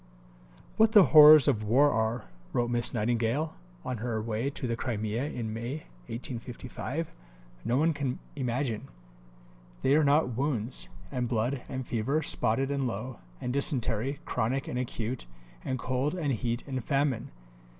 "What 0.77 0.93
the 0.93 1.03
horrors 1.13 1.47
of 1.47 1.61
war 1.63 1.91
are," 1.91 2.23
wrote 2.53 2.71
Miss 2.71 2.91
Nightingale 2.91 3.53
on 3.85 3.97
her 3.97 4.19
way 4.19 4.49
to 4.49 4.65
the 4.65 4.75
Crimea 4.75 5.25
in 5.25 5.53
May 5.53 5.83
1855, 6.09 7.11
"no 7.63 7.77
one 7.77 7.93
can 7.93 8.17
imagine. 8.35 8.87
They 9.83 9.95
are 9.95 10.03
not 10.03 10.35
wounds, 10.35 10.89
and 11.11 11.27
blood, 11.29 11.61
and 11.69 11.85
fever, 11.85 12.23
spotted 12.23 12.71
and 12.71 12.87
low, 12.87 13.19
and 13.39 13.53
dysentery, 13.53 14.17
chronic 14.25 14.67
and 14.67 14.79
acute, 14.79 15.27
and 15.63 15.77
cold 15.77 16.15
and 16.15 16.33
heat 16.33 16.63
and 16.65 16.83
famine. 16.83 17.29